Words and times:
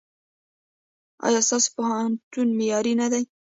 ایا 1.25 1.39
ستاسو 1.47 1.69
پوهنتون 1.75 2.47
معیاري 2.57 2.93
نه 3.01 3.07
دی؟ 3.11 3.23